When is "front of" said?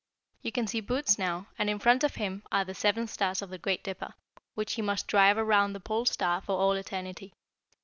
1.77-2.15